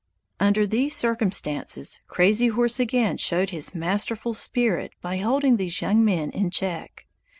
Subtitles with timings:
[0.39, 6.31] Under these circumstances Crazy Horse again showed his masterful spirit by holding these young men
[6.31, 7.05] in check.